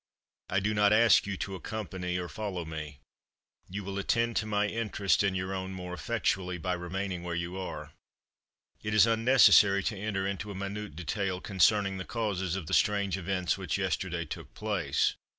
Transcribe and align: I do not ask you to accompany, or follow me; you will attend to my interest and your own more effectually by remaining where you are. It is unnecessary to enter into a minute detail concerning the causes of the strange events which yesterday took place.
I 0.49 0.59
do 0.59 0.73
not 0.73 0.93
ask 0.93 1.27
you 1.27 1.37
to 1.37 1.53
accompany, 1.53 2.17
or 2.17 2.27
follow 2.27 2.65
me; 2.65 2.97
you 3.69 3.83
will 3.83 3.99
attend 3.99 4.35
to 4.37 4.47
my 4.47 4.65
interest 4.65 5.21
and 5.21 5.37
your 5.37 5.53
own 5.53 5.73
more 5.73 5.93
effectually 5.93 6.57
by 6.57 6.73
remaining 6.73 7.21
where 7.21 7.35
you 7.35 7.55
are. 7.59 7.93
It 8.81 8.95
is 8.95 9.05
unnecessary 9.05 9.83
to 9.83 9.95
enter 9.95 10.25
into 10.25 10.49
a 10.49 10.55
minute 10.55 10.95
detail 10.95 11.39
concerning 11.39 11.99
the 11.99 12.03
causes 12.05 12.55
of 12.55 12.65
the 12.65 12.73
strange 12.73 13.15
events 13.15 13.59
which 13.59 13.77
yesterday 13.77 14.25
took 14.25 14.55
place. 14.55 15.13